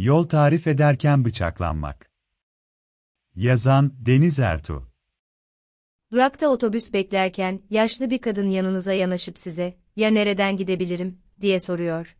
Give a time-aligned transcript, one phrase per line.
[0.00, 2.10] Yol tarif ederken bıçaklanmak.
[3.34, 4.92] Yazan Deniz Ertuğ.
[6.12, 12.16] Durakta otobüs beklerken yaşlı bir kadın yanınıza yanaşıp size, ya nereden gidebilirim, diye soruyor.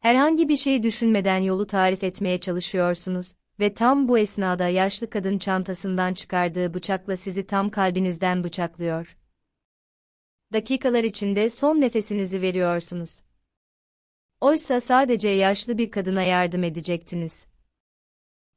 [0.00, 6.14] Herhangi bir şey düşünmeden yolu tarif etmeye çalışıyorsunuz ve tam bu esnada yaşlı kadın çantasından
[6.14, 9.16] çıkardığı bıçakla sizi tam kalbinizden bıçaklıyor.
[10.52, 13.27] Dakikalar içinde son nefesinizi veriyorsunuz.
[14.40, 17.46] Oysa sadece yaşlı bir kadına yardım edecektiniz.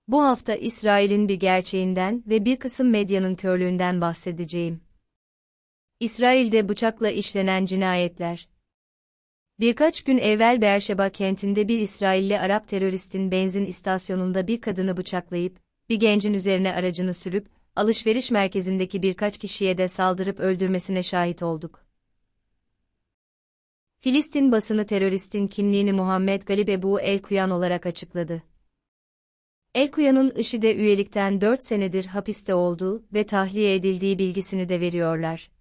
[0.08, 4.82] Bu hafta İsrail'in bir gerçeğinden ve bir kısım medyanın körlüğünden bahsedeceğim.
[6.00, 8.50] İsrail'de bıçakla işlenen cinayetler.
[9.60, 15.60] Birkaç gün evvel Beersheba kentinde bir İsrailli Arap teröristin benzin istasyonunda bir kadını bıçaklayıp,
[15.90, 21.91] bir gencin üzerine aracını sürüp, alışveriş merkezindeki birkaç kişiye de saldırıp öldürmesine şahit olduk.
[24.04, 28.44] Filistin basını teröristin kimliğini Muhammed Galib Ebu El-Kuyan olarak açıkladı.
[29.76, 35.52] El-Kuyan'ın IŞİD'e üyelikten 4 senedir hapiste olduğu ve tahliye edildiği bilgisini de veriyorlar.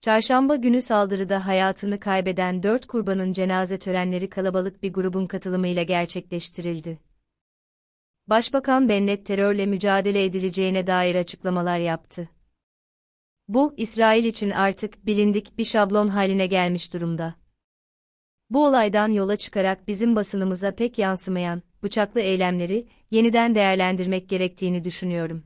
[0.00, 6.98] Çarşamba günü saldırıda hayatını kaybeden 4 kurbanın cenaze törenleri kalabalık bir grubun katılımıyla gerçekleştirildi.
[8.26, 12.28] Başbakan Bennett terörle mücadele edileceğine dair açıklamalar yaptı.
[13.48, 17.34] Bu, İsrail için artık bilindik bir şablon haline gelmiş durumda.
[18.50, 25.44] Bu olaydan yola çıkarak bizim basınımıza pek yansımayan, bıçaklı eylemleri, yeniden değerlendirmek gerektiğini düşünüyorum.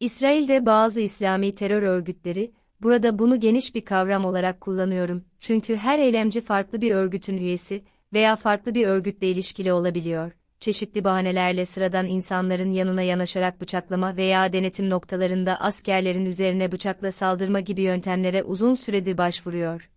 [0.00, 6.40] İsrail'de bazı İslami terör örgütleri, burada bunu geniş bir kavram olarak kullanıyorum, çünkü her eylemci
[6.40, 10.32] farklı bir örgütün üyesi veya farklı bir örgütle ilişkili olabiliyor
[10.64, 17.82] çeşitli bahanelerle sıradan insanların yanına yanaşarak bıçaklama veya denetim noktalarında askerlerin üzerine bıçakla saldırma gibi
[17.82, 19.90] yöntemlere uzun süredir başvuruyor.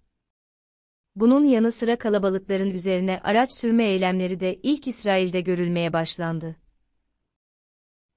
[1.16, 6.56] Bunun yanı sıra kalabalıkların üzerine araç sürme eylemleri de ilk İsrail'de görülmeye başlandı.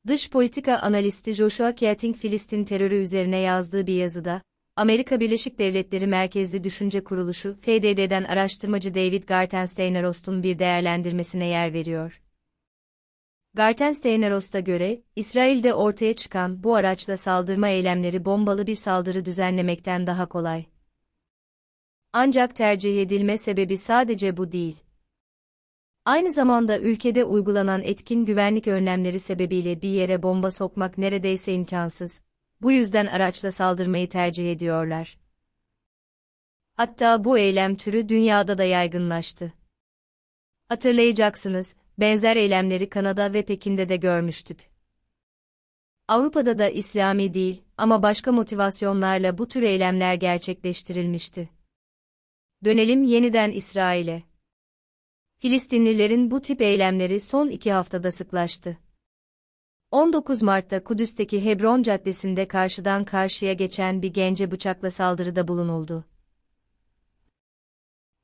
[0.06, 4.42] Dış politika analisti Joshua Keating Filistin terörü üzerine yazdığı bir yazıda,
[4.76, 12.20] Amerika Birleşik Devletleri Merkezli Düşünce Kuruluşu, FDD'den araştırmacı David Gartensteinerost'un bir değerlendirmesine yer veriyor.
[13.54, 20.64] Gartensteineros'ta göre, İsrail'de ortaya çıkan bu araçla saldırma eylemleri bombalı bir saldırı düzenlemekten daha kolay.
[22.12, 24.76] Ancak tercih edilme sebebi sadece bu değil.
[26.04, 32.20] Aynı zamanda ülkede uygulanan etkin güvenlik önlemleri sebebiyle bir yere bomba sokmak neredeyse imkansız.
[32.62, 35.18] Bu yüzden araçla saldırmayı tercih ediyorlar.
[36.74, 39.52] Hatta bu eylem türü dünyada da yaygınlaştı.
[40.68, 44.70] Hatırlayacaksınız, benzer eylemleri Kanada ve Pekin'de de görmüştük.
[46.08, 51.48] Avrupa'da da İslami değil ama başka motivasyonlarla bu tür eylemler gerçekleştirilmişti.
[52.64, 54.22] Dönelim yeniden İsrail'e.
[55.38, 58.78] Filistinlilerin bu tip eylemleri son iki haftada sıklaştı.
[59.90, 66.04] 19 Mart'ta Kudüs'teki Hebron Caddesi'nde karşıdan karşıya geçen bir gence bıçakla saldırıda bulunuldu.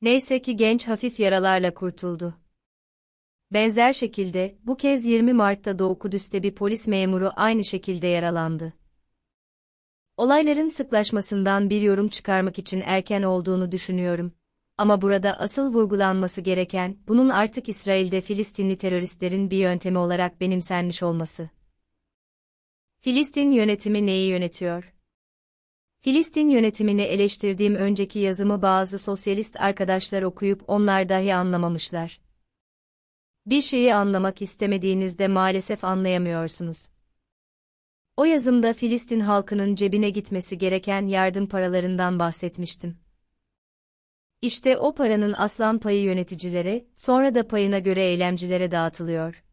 [0.02, 2.45] Neyse ki genç hafif yaralarla kurtuldu.
[3.52, 8.72] Benzer şekilde, bu kez 20 Mart'ta Doğu Kudüs'te bir polis memuru aynı şekilde yaralandı.
[10.16, 14.32] Olayların sıklaşmasından bir yorum çıkarmak için erken olduğunu düşünüyorum.
[14.78, 21.50] Ama burada asıl vurgulanması gereken, bunun artık İsrail'de Filistinli teröristlerin bir yöntemi olarak benimsenmiş olması.
[23.00, 24.94] Filistin yönetimi neyi yönetiyor?
[26.00, 32.25] Filistin yönetimini eleştirdiğim önceki yazımı bazı sosyalist arkadaşlar okuyup onlar dahi anlamamışlar.
[33.46, 36.88] Bir şeyi anlamak istemediğinizde maalesef anlayamıyorsunuz.
[38.16, 42.98] O yazımda Filistin halkının cebine gitmesi gereken yardım paralarından bahsetmiştim.
[44.42, 49.44] İşte o paranın aslan payı yöneticilere, sonra da payına göre eylemcilere dağıtılıyor.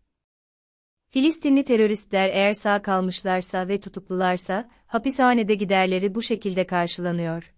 [1.09, 7.53] Filistinli teröristler eğer sağ kalmışlarsa ve tutuklularsa, hapishanede giderleri bu şekilde karşılanıyor.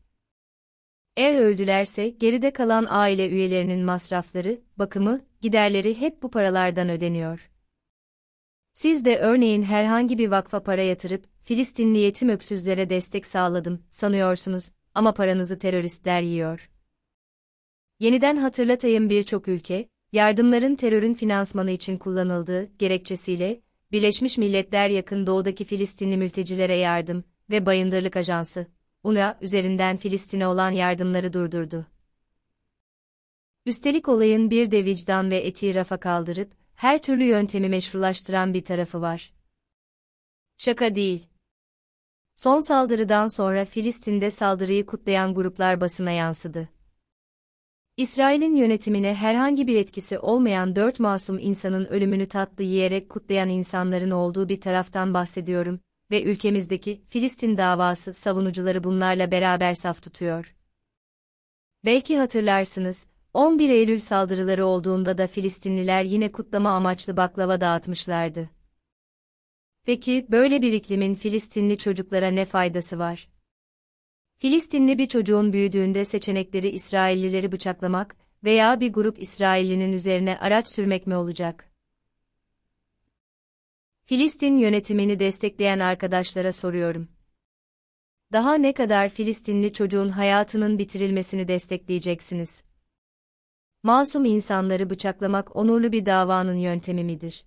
[1.17, 7.51] Eğer öldülerse geride kalan aile üyelerinin masrafları, bakımı, giderleri hep bu paralardan ödeniyor.
[8.73, 15.13] Siz de örneğin herhangi bir vakfa para yatırıp, Filistinli yetim öksüzlere destek sağladım, sanıyorsunuz, ama
[15.13, 16.69] paranızı teröristler yiyor.
[17.99, 23.61] Yeniden hatırlatayım birçok ülke, yardımların terörün finansmanı için kullanıldığı gerekçesiyle,
[23.91, 28.67] Birleşmiş Milletler yakın doğudaki Filistinli mültecilere yardım ve bayındırlık ajansı,
[29.03, 31.85] UNRWA üzerinden Filistin'e olan yardımları durdurdu.
[33.65, 39.01] Üstelik olayın bir de vicdan ve etiği rafa kaldırıp, her türlü yöntemi meşrulaştıran bir tarafı
[39.01, 39.33] var.
[40.57, 41.27] Şaka değil.
[42.35, 46.69] Son saldırıdan sonra Filistin'de saldırıyı kutlayan gruplar basına yansıdı.
[47.97, 54.49] İsrail'in yönetimine herhangi bir etkisi olmayan dört masum insanın ölümünü tatlı yiyerek kutlayan insanların olduğu
[54.49, 55.79] bir taraftan bahsediyorum
[56.11, 60.55] ve ülkemizdeki Filistin davası savunucuları bunlarla beraber saf tutuyor.
[61.85, 68.49] Belki hatırlarsınız, 11 Eylül saldırıları olduğunda da Filistinliler yine kutlama amaçlı baklava dağıtmışlardı.
[69.85, 73.29] Peki böyle bir iklimin Filistinli çocuklara ne faydası var?
[74.37, 81.15] Filistinli bir çocuğun büyüdüğünde seçenekleri İsraillileri bıçaklamak veya bir grup İsraillinin üzerine araç sürmek mi
[81.15, 81.71] olacak?
[84.05, 87.07] Filistin yönetimini destekleyen arkadaşlara soruyorum.
[88.31, 92.63] Daha ne kadar Filistinli çocuğun hayatının bitirilmesini destekleyeceksiniz?
[93.85, 97.45] Masum insanları bıçaklamak onurlu bir davanın yöntemi midir?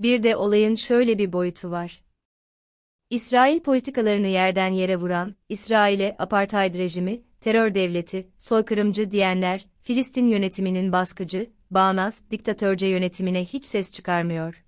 [0.00, 2.02] Bir de olayın şöyle bir boyutu var.
[3.10, 11.50] İsrail politikalarını yerden yere vuran, İsrail'e apartheid rejimi, terör devleti, soykırımcı diyenler, Filistin yönetiminin baskıcı,
[11.70, 14.64] bağnaz, diktatörce yönetimine hiç ses çıkarmıyor.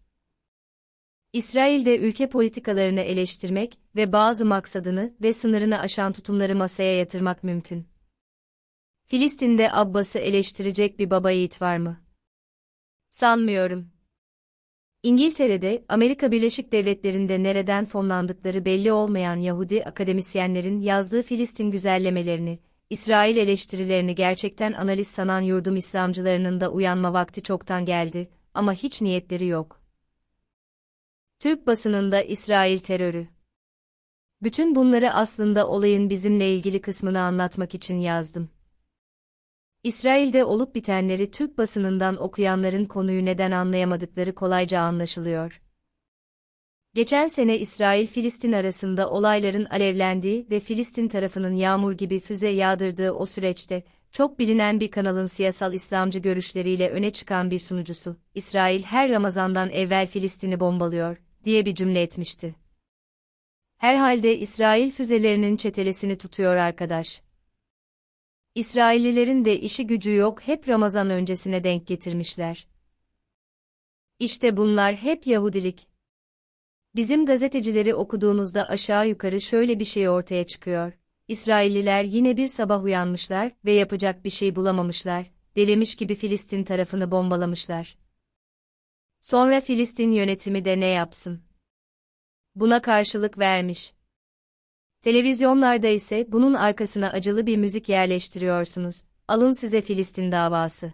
[1.33, 7.91] İsrail'de ülke politikalarını eleştirmek ve bazı maksadını ve sınırını aşan tutumları masaya yatırmak mümkün.
[9.11, 12.01] Filistin'de Abbas'ı eleştirecek bir baba yiğit var mı?
[13.11, 13.91] Sanmıyorum.
[15.03, 22.59] İngiltere'de, Amerika Birleşik Devletleri'nde nereden fonlandıkları belli olmayan Yahudi akademisyenlerin yazdığı Filistin güzellemelerini,
[22.91, 29.47] İsrail eleştirilerini gerçekten analiz sanan yurdum İslamcılarının da uyanma vakti çoktan geldi ama hiç niyetleri
[29.47, 29.81] yok.
[31.39, 33.29] Türk basınında İsrail terörü.
[34.43, 38.60] Bütün bunları aslında olayın bizimle ilgili kısmını anlatmak için yazdım.
[39.85, 45.63] İsrail'de olup bitenleri Türk basınından okuyanların konuyu neden anlayamadıkları kolayca anlaşılıyor.
[46.95, 53.83] Geçen sene İsrail-Filistin arasında olayların alevlendiği ve Filistin tarafının yağmur gibi füze yağdırdığı o süreçte,
[54.13, 60.07] çok bilinen bir kanalın siyasal İslamcı görüşleriyle öne çıkan bir sunucusu, İsrail her Ramazan'dan evvel
[60.07, 62.55] Filistin'i bombalıyor, diye bir cümle etmişti.
[63.77, 67.23] Herhalde İsrail füzelerinin çetelesini tutuyor arkadaş.
[68.55, 72.69] İsraillilerin de işi gücü yok hep Ramazan öncesine denk getirmişler.
[74.19, 75.89] İşte bunlar hep Yahudilik.
[76.95, 80.93] Bizim gazetecileri okuduğunuzda aşağı yukarı şöyle bir şey ortaya çıkıyor.
[81.29, 87.99] İsrailliler yine bir sabah uyanmışlar ve yapacak bir şey bulamamışlar, delemiş gibi Filistin tarafını bombalamışlar.
[89.21, 91.43] Sonra Filistin yönetimi de ne yapsın?
[92.55, 93.95] Buna karşılık vermiş.
[95.01, 99.03] Televizyonlarda ise bunun arkasına acılı bir müzik yerleştiriyorsunuz.
[99.29, 100.93] Alın size Filistin davası.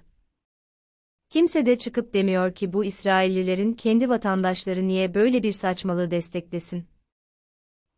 [1.28, 6.84] Kimse de çıkıp demiyor ki bu İsraillilerin kendi vatandaşları niye böyle bir saçmalığı desteklesin.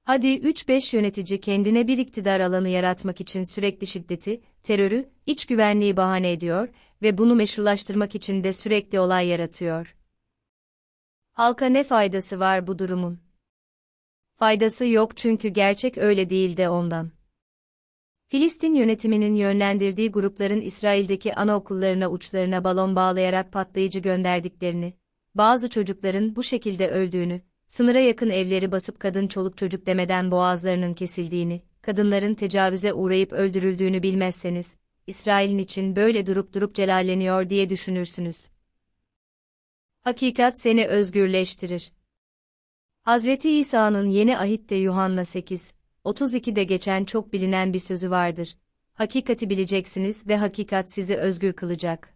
[0.05, 6.32] Hadi 3-5 yönetici kendine bir iktidar alanı yaratmak için sürekli şiddeti, terörü, iç güvenliği bahane
[6.32, 6.69] ediyor
[7.02, 9.96] ve bunu meşrulaştırmak için de sürekli olay yaratıyor.
[11.32, 13.28] Halka ne faydası var bu durumun?
[14.38, 17.11] Faydası yok çünkü gerçek öyle değil de ondan.
[18.26, 24.94] Filistin yönetiminin yönlendirdiği grupların İsrail'deki anaokullarına uçlarına balon bağlayarak patlayıcı gönderdiklerini,
[25.35, 31.63] bazı çocukların bu şekilde öldüğünü, sınıra yakın evleri basıp kadın çoluk çocuk demeden boğazlarının kesildiğini,
[31.82, 38.48] kadınların tecavüze uğrayıp öldürüldüğünü bilmezseniz, İsrail'in için böyle durup durup celalleniyor diye düşünürsünüz.
[40.01, 41.97] Hakikat seni özgürleştirir.
[43.08, 45.74] Hazreti İsa'nın yeni ahitte Yuhanna 8,
[46.05, 48.56] 32'de geçen çok bilinen bir sözü vardır.
[48.94, 52.15] Hakikati bileceksiniz ve hakikat sizi özgür kılacak.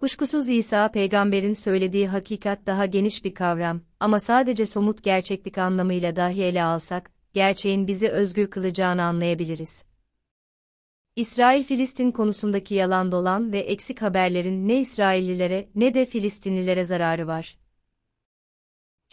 [0.00, 6.42] Kuşkusuz İsa peygamberin söylediği hakikat daha geniş bir kavram ama sadece somut gerçeklik anlamıyla dahi
[6.42, 9.84] ele alsak, gerçeğin bizi özgür kılacağını anlayabiliriz.
[11.16, 17.63] İsrail-Filistin konusundaki yalan dolan ve eksik haberlerin ne İsraillilere ne de Filistinlilere zararı var.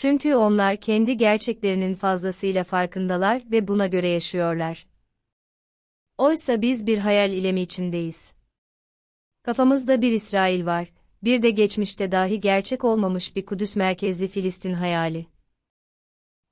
[0.01, 4.87] Çünkü onlar kendi gerçeklerinin fazlasıyla farkındalar ve buna göre yaşıyorlar.
[6.17, 8.33] Oysa biz bir hayal ilemi içindeyiz.
[9.43, 10.91] Kafamızda bir İsrail var,
[11.23, 15.25] bir de geçmişte dahi gerçek olmamış bir Kudüs merkezli Filistin hayali.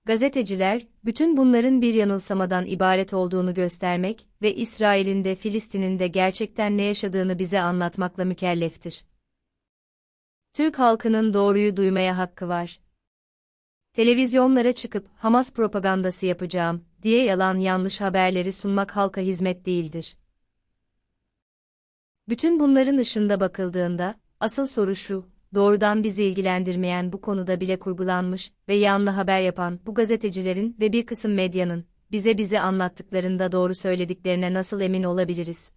[0.06, 6.84] Gazeteciler, bütün bunların bir yanılsamadan ibaret olduğunu göstermek ve İsrail'in de Filistin'in de gerçekten ne
[6.84, 9.06] yaşadığını bize anlatmakla mükelleftir.
[10.54, 12.80] Türk halkının doğruyu duymaya hakkı var
[13.94, 20.18] televizyonlara çıkıp Hamas propagandası yapacağım diye yalan yanlış haberleri sunmak halka hizmet değildir.
[22.30, 28.76] Bütün bunların ışığında bakıldığında, asıl soru şu, doğrudan bizi ilgilendirmeyen bu konuda bile kurgulanmış ve
[28.76, 34.82] yanlı haber yapan bu gazetecilerin ve bir kısım medyanın, bize bizi anlattıklarında doğru söylediklerine nasıl
[34.82, 35.72] emin olabiliriz?